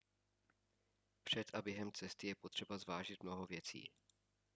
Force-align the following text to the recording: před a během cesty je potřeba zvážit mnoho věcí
před 1.23 1.55
a 1.55 1.61
během 1.61 1.91
cesty 1.91 2.27
je 2.27 2.35
potřeba 2.35 2.77
zvážit 2.77 3.23
mnoho 3.23 3.45
věcí 3.45 3.89